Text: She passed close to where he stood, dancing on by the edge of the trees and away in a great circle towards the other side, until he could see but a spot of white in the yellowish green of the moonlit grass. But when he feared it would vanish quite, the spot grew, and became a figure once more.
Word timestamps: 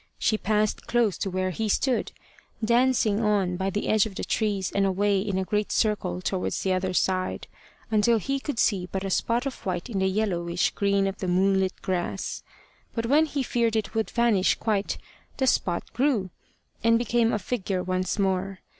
She 0.17 0.35
passed 0.35 0.87
close 0.87 1.15
to 1.19 1.29
where 1.29 1.51
he 1.51 1.69
stood, 1.69 2.11
dancing 2.65 3.19
on 3.19 3.55
by 3.55 3.69
the 3.69 3.87
edge 3.87 4.07
of 4.07 4.15
the 4.15 4.23
trees 4.23 4.71
and 4.71 4.83
away 4.83 5.19
in 5.19 5.37
a 5.37 5.43
great 5.45 5.71
circle 5.71 6.21
towards 6.21 6.63
the 6.63 6.73
other 6.73 6.91
side, 6.91 7.45
until 7.91 8.17
he 8.17 8.39
could 8.39 8.57
see 8.57 8.89
but 8.91 9.03
a 9.03 9.11
spot 9.11 9.45
of 9.45 9.63
white 9.63 9.91
in 9.91 9.99
the 9.99 10.07
yellowish 10.07 10.71
green 10.71 11.05
of 11.05 11.19
the 11.19 11.27
moonlit 11.27 11.83
grass. 11.83 12.41
But 12.95 13.05
when 13.05 13.27
he 13.27 13.43
feared 13.43 13.75
it 13.75 13.93
would 13.93 14.09
vanish 14.09 14.55
quite, 14.55 14.97
the 15.37 15.45
spot 15.45 15.93
grew, 15.93 16.31
and 16.83 16.97
became 16.97 17.31
a 17.31 17.37
figure 17.37 17.83
once 17.83 18.17
more. 18.17 18.61